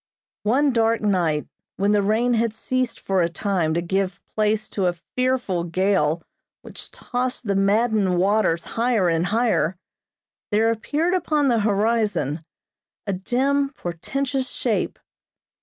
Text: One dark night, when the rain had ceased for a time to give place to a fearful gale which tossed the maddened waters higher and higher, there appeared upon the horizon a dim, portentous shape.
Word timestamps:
One 0.45 0.73
dark 0.73 1.01
night, 1.01 1.47
when 1.77 1.91
the 1.91 2.01
rain 2.01 2.33
had 2.33 2.55
ceased 2.55 2.99
for 2.99 3.21
a 3.21 3.29
time 3.29 3.75
to 3.75 3.83
give 3.83 4.19
place 4.33 4.67
to 4.69 4.87
a 4.87 4.93
fearful 4.93 5.63
gale 5.63 6.23
which 6.63 6.89
tossed 6.89 7.45
the 7.45 7.55
maddened 7.55 8.17
waters 8.17 8.65
higher 8.65 9.09
and 9.09 9.27
higher, 9.27 9.77
there 10.49 10.71
appeared 10.71 11.13
upon 11.13 11.49
the 11.49 11.59
horizon 11.59 12.43
a 13.05 13.13
dim, 13.13 13.69
portentous 13.73 14.49
shape. 14.49 14.97